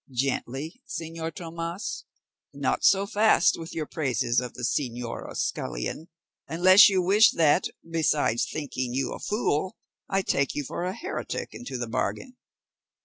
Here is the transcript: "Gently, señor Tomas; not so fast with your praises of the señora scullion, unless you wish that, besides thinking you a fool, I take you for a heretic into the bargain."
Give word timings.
"Gently, 0.11 0.81
señor 0.99 1.31
Tomas; 1.31 2.05
not 2.55 2.83
so 2.83 3.05
fast 3.05 3.55
with 3.59 3.75
your 3.75 3.85
praises 3.85 4.39
of 4.39 4.55
the 4.55 4.63
señora 4.63 5.37
scullion, 5.37 6.07
unless 6.47 6.89
you 6.89 7.03
wish 7.03 7.29
that, 7.33 7.67
besides 7.87 8.49
thinking 8.51 8.95
you 8.95 9.13
a 9.13 9.19
fool, 9.19 9.75
I 10.09 10.23
take 10.23 10.55
you 10.55 10.63
for 10.63 10.85
a 10.85 10.95
heretic 10.95 11.49
into 11.51 11.77
the 11.77 11.87
bargain." 11.87 12.35